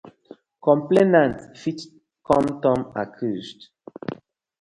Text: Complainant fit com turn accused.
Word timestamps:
Complainant 0.67 1.35
fit 1.63 1.83
com 2.29 2.47
turn 2.63 2.81
accused. 3.03 3.69